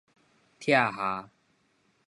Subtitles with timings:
[0.59, 1.29] 拆箬